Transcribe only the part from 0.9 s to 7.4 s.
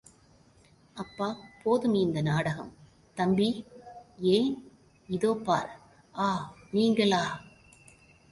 அப்பா, போதும் இந்த நாடகம்! தம்பி! ஏன்! இதோ பார்! ஆ! நீங்களா?